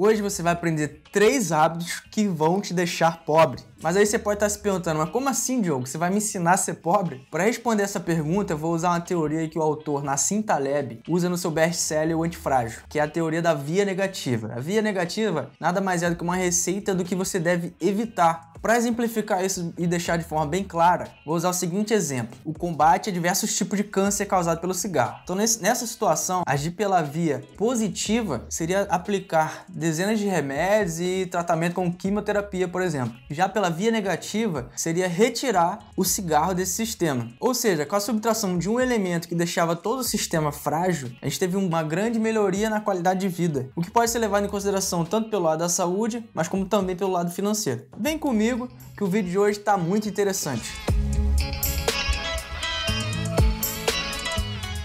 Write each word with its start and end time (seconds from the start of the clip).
Hoje 0.00 0.22
você 0.22 0.44
vai 0.44 0.52
aprender 0.52 1.02
três 1.10 1.50
hábitos 1.50 1.98
que 1.98 2.28
vão 2.28 2.60
te 2.60 2.72
deixar 2.72 3.24
pobre. 3.24 3.60
Mas 3.82 3.96
aí 3.96 4.06
você 4.06 4.16
pode 4.16 4.36
estar 4.36 4.48
se 4.48 4.60
perguntando, 4.60 5.00
mas 5.00 5.10
como 5.10 5.28
assim, 5.28 5.60
Diogo? 5.60 5.88
Você 5.88 5.98
vai 5.98 6.08
me 6.08 6.18
ensinar 6.18 6.52
a 6.52 6.56
ser 6.56 6.74
pobre? 6.74 7.26
Para 7.28 7.42
responder 7.42 7.82
essa 7.82 7.98
pergunta, 7.98 8.52
eu 8.52 8.58
vou 8.58 8.72
usar 8.72 8.90
uma 8.90 9.00
teoria 9.00 9.48
que 9.48 9.58
o 9.58 9.62
autor 9.62 10.04
Nassim 10.04 10.40
Taleb 10.40 11.00
usa 11.08 11.28
no 11.28 11.36
seu 11.36 11.50
best-seller 11.50 12.16
O 12.16 12.22
Antifrágil, 12.22 12.80
que 12.88 13.00
é 13.00 13.02
a 13.02 13.08
teoria 13.08 13.42
da 13.42 13.54
via 13.54 13.84
negativa. 13.84 14.52
A 14.54 14.60
via 14.60 14.80
negativa 14.80 15.50
nada 15.58 15.80
mais 15.80 16.04
é 16.04 16.10
do 16.10 16.14
que 16.14 16.22
uma 16.22 16.36
receita 16.36 16.94
do 16.94 17.04
que 17.04 17.16
você 17.16 17.40
deve 17.40 17.74
evitar 17.80 18.52
para 18.60 18.76
exemplificar 18.76 19.44
isso 19.44 19.72
e 19.76 19.86
deixar 19.86 20.16
de 20.16 20.24
forma 20.24 20.46
bem 20.46 20.64
clara, 20.64 21.08
vou 21.24 21.34
usar 21.36 21.50
o 21.50 21.54
seguinte 21.54 21.94
exemplo: 21.94 22.36
o 22.44 22.52
combate 22.52 23.10
a 23.10 23.12
diversos 23.12 23.56
tipos 23.56 23.76
de 23.76 23.84
câncer 23.84 24.26
causado 24.26 24.60
pelo 24.60 24.74
cigarro. 24.74 25.20
Então, 25.24 25.36
nessa 25.36 25.86
situação, 25.86 26.42
agir 26.46 26.72
pela 26.72 27.02
via 27.02 27.42
positiva 27.56 28.44
seria 28.48 28.82
aplicar 28.82 29.64
dezenas 29.68 30.18
de 30.18 30.26
remédios 30.26 31.00
e 31.00 31.26
tratamento 31.26 31.74
com 31.74 31.92
quimioterapia, 31.92 32.68
por 32.68 32.82
exemplo. 32.82 33.14
Já 33.30 33.48
pela 33.48 33.70
via 33.70 33.90
negativa, 33.90 34.70
seria 34.76 35.08
retirar 35.08 35.78
o 35.96 36.04
cigarro 36.04 36.54
desse 36.54 36.72
sistema. 36.72 37.28
Ou 37.40 37.54
seja, 37.54 37.86
com 37.86 37.96
a 37.96 38.00
subtração 38.00 38.58
de 38.58 38.68
um 38.68 38.80
elemento 38.80 39.28
que 39.28 39.34
deixava 39.34 39.76
todo 39.76 40.00
o 40.00 40.04
sistema 40.04 40.52
frágil, 40.52 41.10
a 41.20 41.26
gente 41.26 41.38
teve 41.38 41.56
uma 41.56 41.82
grande 41.82 42.18
melhoria 42.18 42.70
na 42.70 42.80
qualidade 42.80 43.20
de 43.20 43.28
vida, 43.28 43.70
o 43.76 43.82
que 43.82 43.90
pode 43.90 44.10
ser 44.10 44.18
levado 44.18 44.44
em 44.44 44.48
consideração 44.48 45.04
tanto 45.04 45.30
pelo 45.30 45.44
lado 45.44 45.60
da 45.60 45.68
saúde, 45.68 46.28
mas 46.34 46.48
como 46.48 46.64
também 46.64 46.96
pelo 46.96 47.12
lado 47.12 47.30
financeiro. 47.30 47.84
Vem 47.98 48.18
comigo 48.18 48.47
comigo 48.48 48.68
que 48.96 49.04
o 49.04 49.06
vídeo 49.06 49.30
de 49.30 49.38
hoje 49.38 49.58
está 49.58 49.76
muito 49.76 50.08
interessante. 50.08 50.70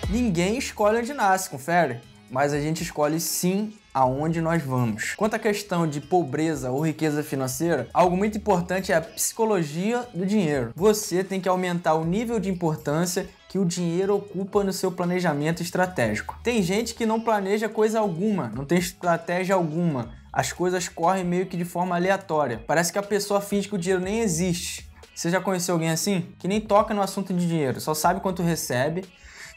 Ninguém 0.10 0.58
escolhe 0.58 1.00
onde 1.00 1.14
nasce, 1.14 1.50
confere? 1.50 2.02
Mas 2.30 2.54
a 2.54 2.60
gente 2.60 2.84
escolhe 2.84 3.20
sim 3.20 3.74
aonde 3.94 4.42
nós 4.42 4.64
vamos. 4.64 5.14
Quanto 5.16 5.36
à 5.36 5.40
questão 5.40 5.88
de 5.88 6.02
pobreza 6.02 6.72
ou 6.72 6.86
riqueza 6.86 7.22
financeira, 7.24 7.88
algo 7.94 8.18
muito 8.18 8.38
importante 8.38 8.92
é 8.92 8.96
a 8.96 9.02
psicologia 9.02 10.08
do 10.14 10.26
dinheiro. 10.26 10.72
Você 10.76 11.24
tem 11.24 11.40
que 11.40 11.50
aumentar 11.50 11.94
o 11.94 12.06
nível 12.06 12.40
de 12.40 12.50
importância 12.50 13.28
que 13.48 13.60
o 13.60 13.66
dinheiro 13.66 14.16
ocupa 14.16 14.64
no 14.64 14.74
seu 14.74 14.92
planejamento 14.92 15.62
estratégico. 15.62 16.40
Tem 16.44 16.64
gente 16.64 16.96
que 16.96 17.06
não 17.06 17.22
planeja 17.22 17.70
coisa 17.70 18.00
alguma, 18.00 18.52
não 18.56 18.66
tem 18.66 18.80
estratégia 18.80 19.54
alguma 19.54 20.24
as 20.34 20.52
coisas 20.52 20.90
correm 20.90 21.24
meio 21.24 21.46
que 21.46 21.56
de 21.56 21.64
forma 21.64 21.96
aleatória. 21.96 22.64
Parece 22.66 22.92
que 22.92 22.98
a 22.98 23.04
pessoa 23.04 23.40
finge 23.40 23.68
que 23.70 23.76
o 23.76 23.78
dinheiro 23.78 24.04
nem 24.04 24.22
existe. 24.22 24.90
Você 25.14 25.30
já 25.30 25.40
conheceu 25.40 25.76
alguém 25.76 25.92
assim? 25.92 26.26
Que 26.40 26.48
nem 26.48 26.60
toca 26.60 26.92
no 26.92 27.04
assunto 27.04 27.32
de 27.32 27.48
dinheiro, 27.48 27.80
só 27.80 27.94
sabe 27.94 28.20
quanto 28.20 28.42
recebe 28.42 29.06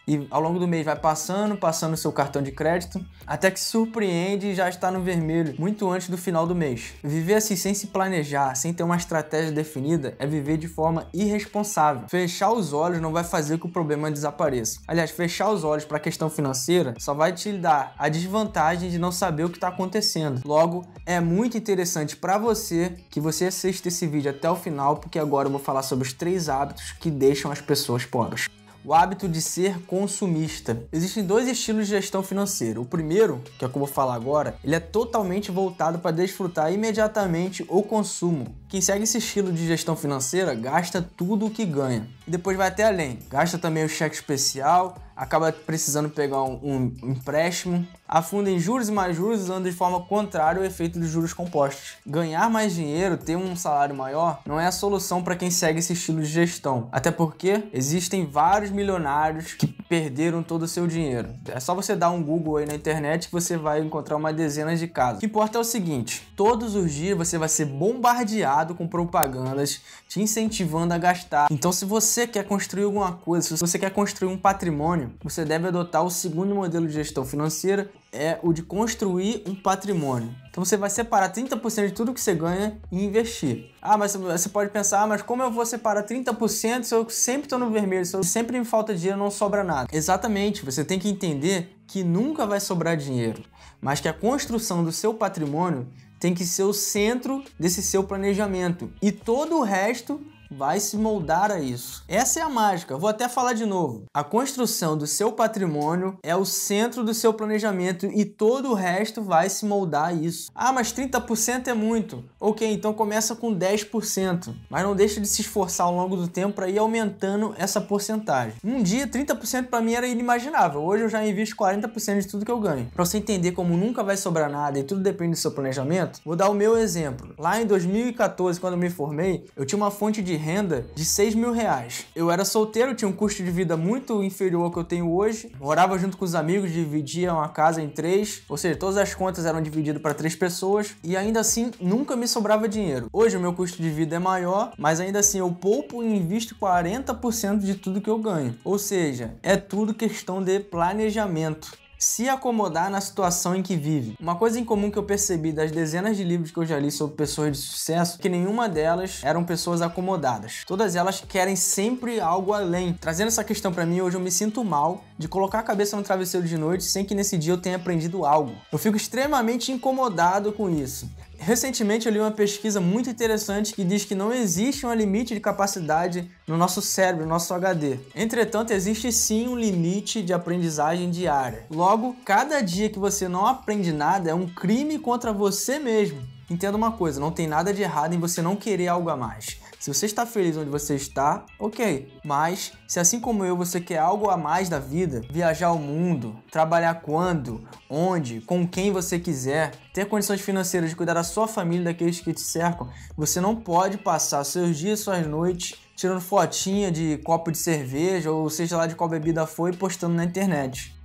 e 0.06 0.26
ao 0.30 0.40
longo 0.40 0.58
do 0.58 0.68
mês 0.68 0.84
vai 0.84 0.96
passando, 0.96 1.56
passando 1.56 1.94
o 1.94 1.96
seu 1.96 2.12
cartão 2.12 2.40
de 2.40 2.52
crédito, 2.52 3.04
até 3.26 3.50
que 3.50 3.58
surpreende 3.58 4.48
e 4.48 4.54
já 4.54 4.68
está 4.68 4.90
no 4.90 5.00
vermelho 5.00 5.54
muito 5.58 5.90
antes 5.90 6.08
do 6.08 6.16
final 6.16 6.46
do 6.46 6.54
mês. 6.54 6.94
Viver 7.02 7.34
assim 7.34 7.56
sem 7.56 7.74
se 7.74 7.88
planejar, 7.88 8.54
sem 8.54 8.72
ter 8.72 8.82
uma 8.82 8.96
estratégia 8.96 9.50
definida, 9.52 10.14
é 10.18 10.26
viver 10.26 10.56
de 10.56 10.68
forma 10.68 11.08
irresponsável. 11.12 12.08
Fechar 12.08 12.52
os 12.52 12.72
olhos 12.72 13.00
não 13.00 13.12
vai 13.12 13.24
fazer 13.24 13.58
que 13.58 13.66
o 13.66 13.70
problema 13.70 14.10
desapareça. 14.10 14.80
Aliás, 14.86 15.10
fechar 15.10 15.50
os 15.50 15.64
olhos 15.64 15.84
para 15.84 15.96
a 15.96 16.00
questão 16.00 16.30
financeira 16.30 16.94
só 16.98 17.12
vai 17.12 17.32
te 17.32 17.52
dar 17.52 17.94
a 17.98 18.08
desvantagem 18.08 18.90
de 18.90 18.98
não 18.98 19.10
saber 19.10 19.44
o 19.44 19.48
que 19.48 19.56
está 19.56 19.68
acontecendo. 19.68 20.42
Logo, 20.44 20.84
é 21.04 21.20
muito 21.20 21.56
interessante 21.56 22.16
para 22.16 22.38
você 22.38 22.94
que 23.10 23.20
você 23.20 23.46
assista 23.46 23.88
esse 23.88 24.06
vídeo 24.06 24.30
até 24.30 24.48
o 24.50 24.56
final, 24.56 24.96
porque 24.96 25.18
agora 25.18 25.48
eu 25.48 25.52
vou 25.52 25.60
falar 25.60 25.82
sobre 25.82 26.06
os 26.06 26.12
três 26.12 26.48
hábitos 26.48 26.92
que 26.92 27.10
deixam 27.10 27.50
as 27.50 27.60
pessoas 27.60 28.04
pobres 28.04 28.46
o 28.86 28.94
hábito 28.94 29.28
de 29.28 29.42
ser 29.42 29.80
consumista. 29.80 30.80
Existem 30.92 31.24
dois 31.24 31.48
estilos 31.48 31.88
de 31.88 31.94
gestão 31.94 32.22
financeira. 32.22 32.80
O 32.80 32.84
primeiro, 32.84 33.42
que 33.58 33.64
é 33.64 33.66
o 33.66 33.70
que 33.70 33.76
eu 33.76 33.80
vou 33.80 33.88
falar 33.88 34.14
agora, 34.14 34.56
ele 34.62 34.76
é 34.76 34.80
totalmente 34.80 35.50
voltado 35.50 35.98
para 35.98 36.12
desfrutar 36.12 36.72
imediatamente 36.72 37.66
o 37.68 37.82
consumo. 37.82 38.54
Quem 38.68 38.80
segue 38.80 39.02
esse 39.02 39.18
estilo 39.18 39.52
de 39.52 39.66
gestão 39.66 39.96
financeira 39.96 40.54
gasta 40.54 41.02
tudo 41.02 41.46
o 41.46 41.50
que 41.50 41.64
ganha. 41.64 42.08
E 42.28 42.30
depois 42.30 42.56
vai 42.56 42.68
até 42.68 42.84
além. 42.84 43.18
Gasta 43.28 43.58
também 43.58 43.84
o 43.84 43.88
cheque 43.88 44.14
especial, 44.14 44.96
acaba 45.16 45.50
precisando 45.50 46.10
pegar 46.10 46.42
um, 46.42 46.60
um, 46.62 47.10
empréstimo, 47.10 47.86
afunda 48.06 48.50
em 48.50 48.58
juros 48.58 48.88
e 48.88 48.92
mais 48.92 49.16
juros, 49.16 49.40
usando 49.42 49.64
de 49.64 49.74
forma 49.74 50.00
contrária 50.02 50.60
o 50.60 50.64
efeito 50.64 50.98
dos 50.98 51.08
juros 51.08 51.32
compostos. 51.32 51.94
Ganhar 52.06 52.50
mais 52.50 52.74
dinheiro, 52.74 53.16
ter 53.16 53.36
um 53.36 53.56
salário 53.56 53.94
maior, 53.94 54.40
não 54.46 54.60
é 54.60 54.66
a 54.66 54.72
solução 54.72 55.22
para 55.22 55.34
quem 55.34 55.50
segue 55.50 55.78
esse 55.78 55.94
estilo 55.94 56.20
de 56.20 56.28
gestão. 56.28 56.88
Até 56.92 57.10
porque 57.10 57.64
existem 57.72 58.26
vários 58.26 58.70
milionários 58.70 59.54
que 59.54 59.66
perderam 59.66 60.42
todo 60.42 60.62
o 60.62 60.68
seu 60.68 60.86
dinheiro. 60.86 61.30
É 61.48 61.58
só 61.58 61.74
você 61.74 61.96
dar 61.96 62.10
um 62.10 62.22
Google 62.22 62.58
aí 62.58 62.66
na 62.66 62.74
internet 62.74 63.26
que 63.26 63.32
você 63.32 63.56
vai 63.56 63.80
encontrar 63.80 64.16
uma 64.16 64.32
dezena 64.32 64.76
de 64.76 64.86
casos. 64.86 65.18
O 65.18 65.20
que 65.20 65.26
importa 65.26 65.58
é 65.58 65.60
o 65.60 65.64
seguinte: 65.64 66.28
todos 66.36 66.74
os 66.74 66.92
dias 66.92 67.16
você 67.16 67.38
vai 67.38 67.48
ser 67.48 67.64
bombardeado 67.64 68.74
com 68.74 68.86
propagandas 68.86 69.80
te 70.08 70.20
incentivando 70.20 70.94
a 70.94 70.98
gastar. 70.98 71.48
Então, 71.50 71.72
se 71.72 71.84
você 71.84 72.26
quer 72.26 72.44
construir 72.44 72.84
alguma 72.84 73.12
coisa, 73.12 73.48
se 73.48 73.60
você 73.60 73.78
quer 73.78 73.90
construir 73.90 74.28
um 74.28 74.36
patrimônio, 74.36 75.05
você 75.22 75.44
deve 75.44 75.68
adotar 75.68 76.04
o 76.04 76.10
segundo 76.10 76.54
modelo 76.54 76.86
de 76.86 76.92
gestão 76.92 77.24
financeira, 77.24 77.90
é 78.12 78.38
o 78.42 78.52
de 78.52 78.62
construir 78.62 79.42
um 79.46 79.54
patrimônio. 79.54 80.34
Então 80.50 80.64
você 80.64 80.76
vai 80.76 80.88
separar 80.88 81.32
30% 81.32 81.86
de 81.86 81.92
tudo 81.92 82.14
que 82.14 82.20
você 82.20 82.34
ganha 82.34 82.78
e 82.90 83.04
investir. 83.04 83.70
Ah, 83.80 83.98
mas 83.98 84.14
você 84.14 84.48
pode 84.48 84.70
pensar, 84.70 85.02
ah, 85.02 85.06
mas 85.06 85.22
como 85.22 85.42
eu 85.42 85.50
vou 85.50 85.66
separar 85.66 86.04
30% 86.04 86.84
se 86.84 86.94
eu 86.94 87.08
sempre 87.10 87.46
estou 87.46 87.58
no 87.58 87.70
vermelho, 87.70 88.06
se 88.06 88.16
eu 88.16 88.22
sempre 88.22 88.58
me 88.58 88.64
falta 88.64 88.94
dinheiro, 88.94 89.18
não 89.18 89.30
sobra 89.30 89.62
nada? 89.62 89.88
Exatamente, 89.92 90.64
você 90.64 90.84
tem 90.84 90.98
que 90.98 91.08
entender 91.08 91.76
que 91.86 92.02
nunca 92.02 92.46
vai 92.46 92.60
sobrar 92.60 92.96
dinheiro, 92.96 93.42
mas 93.80 94.00
que 94.00 94.08
a 94.08 94.12
construção 94.12 94.82
do 94.82 94.92
seu 94.92 95.14
patrimônio 95.14 95.86
tem 96.18 96.34
que 96.34 96.44
ser 96.46 96.62
o 96.62 96.72
centro 96.72 97.44
desse 97.58 97.82
seu 97.82 98.02
planejamento. 98.02 98.90
E 99.02 99.12
todo 99.12 99.58
o 99.58 99.62
resto 99.62 100.20
vai 100.56 100.80
se 100.80 100.96
moldar 100.96 101.50
a 101.50 101.60
isso. 101.60 102.02
Essa 102.08 102.40
é 102.40 102.42
a 102.42 102.48
mágica. 102.48 102.96
Vou 102.96 103.10
até 103.10 103.28
falar 103.28 103.52
de 103.52 103.66
novo. 103.66 104.04
A 104.12 104.24
construção 104.24 104.96
do 104.96 105.06
seu 105.06 105.30
patrimônio 105.30 106.18
é 106.22 106.34
o 106.34 106.44
centro 106.44 107.04
do 107.04 107.12
seu 107.12 107.34
planejamento 107.34 108.06
e 108.06 108.24
todo 108.24 108.70
o 108.70 108.74
resto 108.74 109.22
vai 109.22 109.50
se 109.50 109.66
moldar 109.66 110.08
a 110.08 110.12
isso. 110.12 110.50
Ah, 110.54 110.72
mas 110.72 110.92
30% 110.92 111.68
é 111.68 111.74
muito. 111.74 112.24
Ok, 112.40 112.70
então 112.72 112.94
começa 112.94 113.36
com 113.36 113.54
10%, 113.54 114.54
mas 114.70 114.82
não 114.82 114.96
deixa 114.96 115.20
de 115.20 115.28
se 115.28 115.42
esforçar 115.42 115.86
ao 115.86 115.94
longo 115.94 116.16
do 116.16 116.28
tempo 116.28 116.54
para 116.54 116.68
ir 116.68 116.78
aumentando 116.78 117.54
essa 117.58 117.80
porcentagem. 117.80 118.54
Um 118.64 118.82
dia, 118.82 119.06
30% 119.06 119.66
para 119.66 119.82
mim 119.82 119.92
era 119.92 120.06
inimaginável. 120.06 120.80
Hoje 120.80 121.04
eu 121.04 121.08
já 121.08 121.26
invisto 121.26 121.56
40% 121.56 122.20
de 122.20 122.28
tudo 122.28 122.44
que 122.44 122.50
eu 122.50 122.60
ganho. 122.60 122.90
Para 122.94 123.04
você 123.04 123.18
entender 123.18 123.52
como 123.52 123.76
nunca 123.76 124.02
vai 124.02 124.16
sobrar 124.16 124.50
nada 124.50 124.78
e 124.78 124.84
tudo 124.84 125.02
depende 125.02 125.32
do 125.32 125.36
seu 125.36 125.50
planejamento, 125.50 126.20
vou 126.24 126.36
dar 126.36 126.48
o 126.48 126.54
meu 126.54 126.78
exemplo. 126.78 127.34
Lá 127.38 127.60
em 127.60 127.66
2014, 127.66 128.58
quando 128.58 128.74
eu 128.74 128.78
me 128.78 128.88
formei, 128.88 129.44
eu 129.54 129.66
tinha 129.66 129.76
uma 129.76 129.90
fonte 129.90 130.22
de 130.22 130.45
renda 130.46 130.86
de 130.94 131.04
6 131.04 131.34
mil 131.34 131.50
reais. 131.50 132.06
Eu 132.14 132.30
era 132.30 132.44
solteiro, 132.44 132.94
tinha 132.94 133.08
um 133.08 133.12
custo 133.12 133.42
de 133.42 133.50
vida 133.50 133.76
muito 133.76 134.22
inferior 134.22 134.62
ao 134.62 134.70
que 134.70 134.78
eu 134.78 134.84
tenho 134.84 135.12
hoje, 135.12 135.50
morava 135.58 135.98
junto 135.98 136.16
com 136.16 136.24
os 136.24 136.36
amigos, 136.36 136.70
dividia 136.70 137.34
uma 137.34 137.48
casa 137.48 137.82
em 137.82 137.88
três, 137.88 138.42
ou 138.48 138.56
seja, 138.56 138.78
todas 138.78 138.96
as 138.96 139.12
contas 139.12 139.44
eram 139.44 139.60
divididas 139.60 140.00
para 140.00 140.14
três 140.14 140.36
pessoas 140.36 140.94
e 141.02 141.16
ainda 141.16 141.40
assim 141.40 141.72
nunca 141.80 142.14
me 142.14 142.28
sobrava 142.28 142.68
dinheiro. 142.68 143.08
Hoje 143.12 143.36
o 143.36 143.40
meu 143.40 143.52
custo 143.52 143.82
de 143.82 143.90
vida 143.90 144.14
é 144.14 144.20
maior, 144.20 144.72
mas 144.78 145.00
ainda 145.00 145.18
assim 145.18 145.38
eu 145.38 145.50
poupo 145.50 146.00
e 146.04 146.16
invisto 146.16 146.54
40% 146.54 147.58
de 147.58 147.74
tudo 147.74 148.00
que 148.00 148.10
eu 148.10 148.18
ganho. 148.18 148.54
Ou 148.62 148.78
seja, 148.78 149.34
é 149.42 149.56
tudo 149.56 149.92
questão 149.92 150.40
de 150.40 150.60
planejamento 150.60 151.85
se 151.98 152.28
acomodar 152.28 152.90
na 152.90 153.00
situação 153.00 153.54
em 153.54 153.62
que 153.62 153.76
vive. 153.76 154.16
Uma 154.20 154.36
coisa 154.36 154.58
em 154.58 154.64
comum 154.64 154.90
que 154.90 154.98
eu 154.98 155.02
percebi 155.02 155.52
das 155.52 155.70
dezenas 155.70 156.16
de 156.16 156.24
livros 156.24 156.50
que 156.50 156.58
eu 156.58 156.66
já 156.66 156.78
li 156.78 156.90
sobre 156.90 157.16
pessoas 157.16 157.52
de 157.52 157.58
sucesso, 157.58 158.18
que 158.18 158.28
nenhuma 158.28 158.68
delas 158.68 159.20
eram 159.22 159.44
pessoas 159.44 159.82
acomodadas. 159.82 160.62
Todas 160.66 160.96
elas 160.96 161.20
querem 161.20 161.56
sempre 161.56 162.20
algo 162.20 162.52
além. 162.52 162.92
Trazendo 162.94 163.28
essa 163.28 163.44
questão 163.44 163.72
para 163.72 163.86
mim, 163.86 164.00
hoje 164.00 164.16
eu 164.16 164.20
me 164.20 164.30
sinto 164.30 164.64
mal 164.64 165.04
de 165.18 165.28
colocar 165.28 165.60
a 165.60 165.62
cabeça 165.62 165.96
no 165.96 166.02
travesseiro 166.02 166.46
de 166.46 166.58
noite 166.58 166.84
sem 166.84 167.04
que 167.04 167.14
nesse 167.14 167.38
dia 167.38 167.52
eu 167.52 167.58
tenha 167.58 167.76
aprendido 167.76 168.24
algo. 168.24 168.52
Eu 168.70 168.78
fico 168.78 168.96
extremamente 168.96 169.72
incomodado 169.72 170.52
com 170.52 170.68
isso. 170.68 171.08
Recentemente 171.38 172.06
eu 172.06 172.12
li 172.12 172.18
uma 172.18 172.30
pesquisa 172.30 172.80
muito 172.80 173.10
interessante 173.10 173.74
que 173.74 173.84
diz 173.84 174.04
que 174.04 174.14
não 174.14 174.32
existe 174.32 174.86
um 174.86 174.92
limite 174.92 175.34
de 175.34 175.40
capacidade 175.40 176.30
no 176.46 176.56
nosso 176.56 176.82
cérebro, 176.82 177.24
no 177.24 177.30
nosso 177.30 177.52
HD. 177.54 177.98
Entretanto, 178.14 178.72
existe 178.72 179.12
sim 179.12 179.48
um 179.48 179.56
limite 179.56 180.22
de 180.22 180.32
aprendizagem 180.32 181.10
diária. 181.10 181.66
Logo, 181.70 182.16
cada 182.24 182.60
dia 182.60 182.88
que 182.88 182.98
você 182.98 183.28
não 183.28 183.46
aprende 183.46 183.92
nada 183.92 184.30
é 184.30 184.34
um 184.34 184.46
crime 184.46 184.98
contra 184.98 185.32
você 185.32 185.78
mesmo. 185.78 186.35
Entenda 186.48 186.76
uma 186.76 186.92
coisa, 186.92 187.18
não 187.20 187.32
tem 187.32 187.48
nada 187.48 187.74
de 187.74 187.82
errado 187.82 188.14
em 188.14 188.20
você 188.20 188.40
não 188.40 188.54
querer 188.54 188.86
algo 188.86 189.10
a 189.10 189.16
mais. 189.16 189.60
Se 189.80 189.92
você 189.92 190.06
está 190.06 190.24
feliz 190.24 190.56
onde 190.56 190.70
você 190.70 190.94
está, 190.94 191.44
ok. 191.58 192.12
Mas 192.24 192.72
se 192.86 193.00
assim 193.00 193.18
como 193.18 193.44
eu 193.44 193.56
você 193.56 193.80
quer 193.80 193.98
algo 193.98 194.30
a 194.30 194.36
mais 194.36 194.68
da 194.68 194.78
vida, 194.78 195.22
viajar 195.30 195.68
ao 195.68 195.78
mundo, 195.78 196.36
trabalhar 196.50 197.02
quando, 197.02 197.66
onde, 197.90 198.40
com 198.40 198.66
quem 198.66 198.92
você 198.92 199.18
quiser, 199.18 199.72
ter 199.92 200.06
condições 200.06 200.40
financeiras 200.40 200.90
de 200.90 200.96
cuidar 200.96 201.14
da 201.14 201.24
sua 201.24 201.48
família, 201.48 201.86
daqueles 201.86 202.20
que 202.20 202.32
te 202.32 202.40
cercam, 202.40 202.88
você 203.16 203.40
não 203.40 203.56
pode 203.56 203.98
passar 203.98 204.44
seus 204.44 204.76
dias, 204.76 205.00
suas 205.00 205.26
noites 205.26 205.74
tirando 205.96 206.20
fotinha 206.20 206.92
de 206.92 207.18
copo 207.24 207.50
de 207.50 207.58
cerveja 207.58 208.30
ou 208.30 208.50
seja 208.50 208.76
lá 208.76 208.86
de 208.86 208.94
qual 208.94 209.08
bebida 209.08 209.46
foi 209.46 209.70
e 209.70 209.76
postando 209.76 210.14
na 210.14 210.24
internet. 210.24 210.95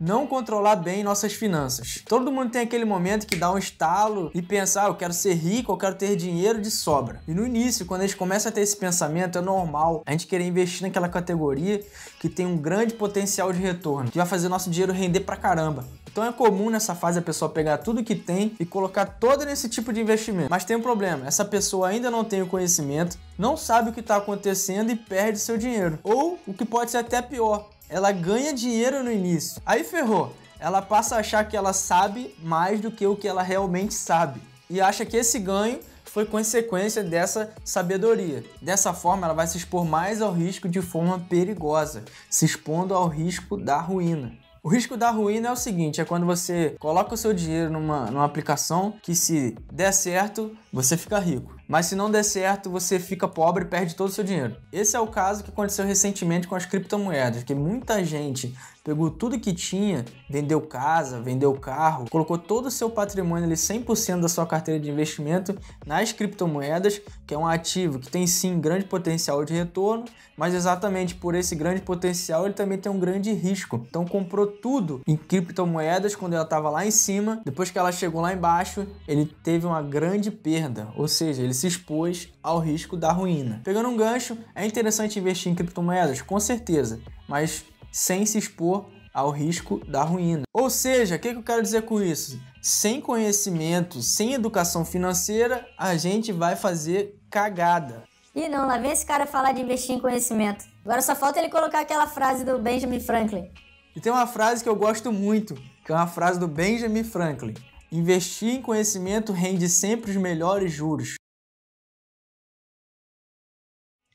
Não 0.00 0.26
controlar 0.26 0.76
bem 0.76 1.04
nossas 1.04 1.34
finanças. 1.34 2.02
Todo 2.08 2.32
mundo 2.32 2.50
tem 2.50 2.62
aquele 2.62 2.86
momento 2.86 3.26
que 3.26 3.36
dá 3.36 3.52
um 3.52 3.58
estalo 3.58 4.30
e 4.34 4.40
pensar, 4.40 4.86
ah, 4.86 4.88
eu 4.88 4.94
quero 4.94 5.12
ser 5.12 5.34
rico, 5.34 5.70
eu 5.70 5.76
quero 5.76 5.94
ter 5.94 6.16
dinheiro 6.16 6.58
de 6.58 6.70
sobra. 6.70 7.20
E 7.28 7.34
no 7.34 7.44
início, 7.44 7.84
quando 7.84 8.00
a 8.00 8.06
gente 8.06 8.16
começa 8.16 8.48
a 8.48 8.52
ter 8.52 8.62
esse 8.62 8.76
pensamento, 8.76 9.36
é 9.36 9.42
normal 9.42 10.02
a 10.06 10.12
gente 10.12 10.26
querer 10.26 10.46
investir 10.46 10.82
naquela 10.82 11.08
categoria 11.08 11.84
que 12.18 12.30
tem 12.30 12.46
um 12.46 12.56
grande 12.56 12.94
potencial 12.94 13.52
de 13.52 13.58
retorno, 13.58 14.10
que 14.10 14.16
vai 14.16 14.26
fazer 14.26 14.48
nosso 14.48 14.70
dinheiro 14.70 14.92
render 14.92 15.20
pra 15.20 15.36
caramba. 15.36 15.84
Então 16.10 16.24
é 16.24 16.32
comum 16.32 16.70
nessa 16.70 16.94
fase 16.94 17.18
a 17.18 17.22
pessoa 17.22 17.50
pegar 17.50 17.78
tudo 17.78 18.02
que 18.02 18.16
tem 18.16 18.56
e 18.58 18.64
colocar 18.64 19.04
todo 19.04 19.44
nesse 19.44 19.68
tipo 19.68 19.92
de 19.92 20.00
investimento. 20.00 20.50
Mas 20.50 20.64
tem 20.64 20.76
um 20.76 20.82
problema, 20.82 21.26
essa 21.26 21.44
pessoa 21.44 21.88
ainda 21.88 22.10
não 22.10 22.24
tem 22.24 22.42
o 22.42 22.46
conhecimento, 22.46 23.18
não 23.38 23.56
sabe 23.56 23.90
o 23.90 23.92
que 23.92 24.00
está 24.00 24.16
acontecendo 24.16 24.90
e 24.90 24.96
perde 24.96 25.38
seu 25.38 25.56
dinheiro. 25.56 25.98
Ou 26.02 26.38
o 26.46 26.54
que 26.54 26.64
pode 26.64 26.90
ser 26.90 26.98
até 26.98 27.22
pior, 27.22 27.68
ela 27.90 28.12
ganha 28.12 28.54
dinheiro 28.54 29.02
no 29.02 29.10
início. 29.10 29.60
Aí 29.66 29.82
ferrou. 29.82 30.32
Ela 30.60 30.80
passa 30.80 31.16
a 31.16 31.18
achar 31.18 31.44
que 31.44 31.56
ela 31.56 31.72
sabe 31.72 32.34
mais 32.42 32.80
do 32.80 32.90
que 32.90 33.06
o 33.06 33.16
que 33.16 33.26
ela 33.26 33.42
realmente 33.42 33.92
sabe. 33.94 34.40
E 34.68 34.80
acha 34.80 35.04
que 35.04 35.16
esse 35.16 35.38
ganho 35.38 35.80
foi 36.04 36.24
consequência 36.24 37.02
dessa 37.02 37.52
sabedoria. 37.64 38.44
Dessa 38.62 38.92
forma, 38.92 39.26
ela 39.26 39.34
vai 39.34 39.46
se 39.46 39.56
expor 39.56 39.84
mais 39.84 40.22
ao 40.22 40.32
risco 40.32 40.68
de 40.68 40.80
forma 40.80 41.18
perigosa, 41.18 42.04
se 42.28 42.44
expondo 42.44 42.94
ao 42.94 43.08
risco 43.08 43.56
da 43.56 43.80
ruína. 43.80 44.32
O 44.62 44.68
risco 44.68 44.96
da 44.96 45.10
ruína 45.10 45.48
é 45.48 45.52
o 45.52 45.56
seguinte: 45.56 46.00
é 46.00 46.04
quando 46.04 46.26
você 46.26 46.76
coloca 46.78 47.14
o 47.14 47.16
seu 47.16 47.32
dinheiro 47.32 47.70
numa, 47.70 48.10
numa 48.10 48.24
aplicação 48.24 48.94
que, 49.02 49.14
se 49.14 49.56
der 49.72 49.92
certo, 49.92 50.54
você 50.72 50.96
fica 50.96 51.18
rico. 51.18 51.59
Mas 51.70 51.86
se 51.86 51.94
não 51.94 52.10
der 52.10 52.24
certo, 52.24 52.68
você 52.68 52.98
fica 52.98 53.28
pobre 53.28 53.62
e 53.62 53.68
perde 53.68 53.94
todo 53.94 54.08
o 54.08 54.12
seu 54.12 54.24
dinheiro. 54.24 54.56
Esse 54.72 54.96
é 54.96 55.00
o 55.00 55.06
caso 55.06 55.44
que 55.44 55.50
aconteceu 55.50 55.86
recentemente 55.86 56.48
com 56.48 56.56
as 56.56 56.66
criptomoedas, 56.66 57.44
que 57.44 57.54
muita 57.54 58.04
gente 58.04 58.52
pegou 58.82 59.10
tudo 59.10 59.38
que 59.38 59.52
tinha, 59.52 60.04
vendeu 60.28 60.60
casa, 60.60 61.20
vendeu 61.20 61.52
carro, 61.54 62.06
colocou 62.10 62.38
todo 62.38 62.66
o 62.66 62.70
seu 62.70 62.90
patrimônio 62.90 63.44
ali, 63.44 63.54
100% 63.54 64.20
da 64.20 64.28
sua 64.28 64.46
carteira 64.46 64.80
de 64.80 64.90
investimento 64.90 65.56
nas 65.86 66.12
criptomoedas, 66.12 67.00
que 67.26 67.34
é 67.34 67.38
um 67.38 67.46
ativo 67.46 67.98
que 67.98 68.10
tem 68.10 68.26
sim 68.26 68.60
grande 68.60 68.86
potencial 68.86 69.44
de 69.44 69.52
retorno, 69.52 70.04
mas 70.36 70.54
exatamente 70.54 71.14
por 71.14 71.34
esse 71.34 71.54
grande 71.54 71.82
potencial 71.82 72.46
ele 72.46 72.54
também 72.54 72.78
tem 72.78 72.90
um 72.90 72.98
grande 72.98 73.32
risco. 73.32 73.84
Então 73.88 74.06
comprou 74.06 74.46
tudo 74.46 75.02
em 75.06 75.16
criptomoedas 75.16 76.16
quando 76.16 76.32
ela 76.32 76.44
estava 76.44 76.70
lá 76.70 76.86
em 76.86 76.90
cima, 76.90 77.42
depois 77.44 77.70
que 77.70 77.78
ela 77.78 77.92
chegou 77.92 78.22
lá 78.22 78.32
embaixo, 78.32 78.86
ele 79.06 79.26
teve 79.26 79.66
uma 79.66 79.82
grande 79.82 80.30
perda, 80.30 80.88
ou 80.96 81.06
seja, 81.06 81.42
ele 81.42 81.54
se 81.60 81.66
expôs 81.66 82.28
ao 82.42 82.58
risco 82.58 82.96
da 82.96 83.12
ruína. 83.12 83.60
Pegando 83.62 83.88
um 83.88 83.96
gancho, 83.96 84.36
é 84.54 84.66
interessante 84.66 85.18
investir 85.18 85.52
em 85.52 85.54
criptomoedas? 85.54 86.22
Com 86.22 86.40
certeza, 86.40 87.00
mas 87.28 87.64
sem 87.92 88.24
se 88.24 88.38
expor 88.38 88.86
ao 89.12 89.30
risco 89.30 89.84
da 89.86 90.02
ruína. 90.02 90.44
Ou 90.52 90.70
seja, 90.70 91.16
o 91.16 91.18
que, 91.18 91.32
que 91.32 91.38
eu 91.38 91.42
quero 91.42 91.62
dizer 91.62 91.82
com 91.82 92.00
isso? 92.00 92.40
Sem 92.62 93.00
conhecimento, 93.00 94.00
sem 94.00 94.32
educação 94.32 94.84
financeira, 94.84 95.66
a 95.76 95.96
gente 95.96 96.32
vai 96.32 96.56
fazer 96.56 97.20
cagada. 97.30 98.04
E 98.34 98.48
não, 98.48 98.66
lá 98.66 98.78
vem 98.78 98.92
esse 98.92 99.04
cara 99.04 99.26
falar 99.26 99.52
de 99.52 99.60
investir 99.60 99.94
em 99.94 100.00
conhecimento. 100.00 100.64
Agora 100.84 101.02
só 101.02 101.14
falta 101.14 101.38
ele 101.38 101.48
colocar 101.48 101.80
aquela 101.80 102.06
frase 102.06 102.44
do 102.44 102.58
Benjamin 102.58 103.00
Franklin. 103.00 103.50
E 103.94 104.00
tem 104.00 104.10
uma 104.12 104.26
frase 104.26 104.62
que 104.62 104.68
eu 104.68 104.76
gosto 104.76 105.12
muito, 105.12 105.54
que 105.84 105.92
é 105.92 105.94
uma 105.94 106.06
frase 106.06 106.38
do 106.38 106.46
Benjamin 106.46 107.02
Franklin. 107.02 107.54
Investir 107.90 108.54
em 108.54 108.62
conhecimento 108.62 109.32
rende 109.32 109.68
sempre 109.68 110.12
os 110.12 110.16
melhores 110.16 110.72
juros. 110.72 111.16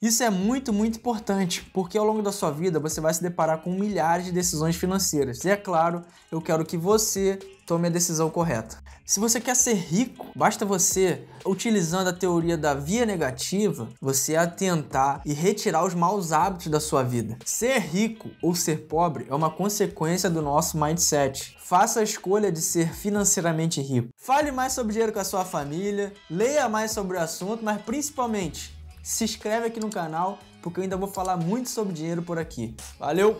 Isso 0.05 0.21
é 0.21 0.29
muito, 0.29 0.71
muito 0.71 0.99
importante, 0.99 1.67
porque 1.73 1.97
ao 1.97 2.05
longo 2.05 2.21
da 2.21 2.31
sua 2.31 2.51
vida 2.51 2.79
você 2.79 3.01
vai 3.01 3.11
se 3.11 3.23
deparar 3.23 3.63
com 3.63 3.71
milhares 3.71 4.25
de 4.25 4.31
decisões 4.31 4.75
financeiras. 4.75 5.43
E 5.43 5.49
é 5.49 5.57
claro, 5.57 6.03
eu 6.31 6.39
quero 6.39 6.63
que 6.63 6.77
você 6.77 7.39
tome 7.65 7.87
a 7.87 7.89
decisão 7.89 8.29
correta. 8.29 8.77
Se 9.03 9.19
você 9.19 9.41
quer 9.41 9.55
ser 9.55 9.73
rico, 9.73 10.27
basta 10.35 10.63
você, 10.63 11.23
utilizando 11.43 12.09
a 12.09 12.13
teoria 12.13 12.55
da 12.55 12.75
via 12.75 13.03
negativa, 13.03 13.89
você 13.99 14.35
atentar 14.35 15.23
e 15.25 15.33
retirar 15.33 15.83
os 15.83 15.95
maus 15.95 16.31
hábitos 16.31 16.67
da 16.67 16.79
sua 16.79 17.01
vida. 17.01 17.39
Ser 17.43 17.79
rico 17.79 18.29
ou 18.43 18.53
ser 18.53 18.87
pobre 18.87 19.25
é 19.27 19.33
uma 19.33 19.49
consequência 19.49 20.29
do 20.29 20.39
nosso 20.39 20.79
mindset. 20.79 21.57
Faça 21.59 22.01
a 22.01 22.03
escolha 22.03 22.51
de 22.51 22.61
ser 22.61 22.93
financeiramente 22.93 23.81
rico. 23.81 24.09
Fale 24.15 24.51
mais 24.51 24.73
sobre 24.73 24.93
dinheiro 24.93 25.11
com 25.11 25.19
a 25.19 25.23
sua 25.23 25.43
família, 25.43 26.13
leia 26.29 26.69
mais 26.69 26.91
sobre 26.91 27.17
o 27.17 27.19
assunto, 27.19 27.63
mas 27.63 27.81
principalmente 27.81 28.74
se 29.05 29.23
inscreve 29.23 29.67
aqui 29.67 29.79
no 29.79 29.91
canal, 29.91 30.39
porque 30.63 30.79
eu 30.79 30.83
ainda 30.83 30.97
vou 30.97 31.07
falar 31.07 31.37
muito 31.37 31.69
sobre 31.69 31.93
dinheiro 31.93 32.23
por 32.23 32.39
aqui. 32.39 32.75
Valeu! 32.97 33.37